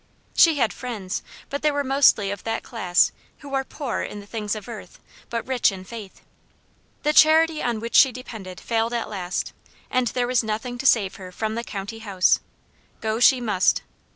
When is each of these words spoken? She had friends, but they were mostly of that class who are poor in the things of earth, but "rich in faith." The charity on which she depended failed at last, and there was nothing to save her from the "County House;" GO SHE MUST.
She 0.33 0.55
had 0.57 0.73
friends, 0.73 1.21
but 1.51 1.61
they 1.61 1.69
were 1.69 1.83
mostly 1.83 2.31
of 2.31 2.43
that 2.43 2.63
class 2.63 3.11
who 3.41 3.53
are 3.53 3.63
poor 3.63 4.01
in 4.01 4.19
the 4.19 4.25
things 4.25 4.55
of 4.55 4.67
earth, 4.67 4.99
but 5.29 5.45
"rich 5.45 5.71
in 5.71 5.83
faith." 5.83 6.21
The 7.03 7.13
charity 7.13 7.61
on 7.61 7.79
which 7.79 7.93
she 7.93 8.11
depended 8.11 8.59
failed 8.59 8.93
at 8.93 9.09
last, 9.09 9.53
and 9.91 10.07
there 10.07 10.25
was 10.25 10.43
nothing 10.43 10.79
to 10.79 10.87
save 10.87 11.17
her 11.17 11.31
from 11.31 11.53
the 11.53 11.63
"County 11.63 11.99
House;" 11.99 12.39
GO 12.99 13.19
SHE 13.19 13.41
MUST. 13.41 13.83